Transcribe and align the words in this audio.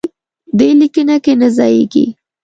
دې 0.57 0.69
لیکنه 0.79 1.15
کې 1.23 1.33
نه 1.41 1.47
ځایېږي. 1.57 2.05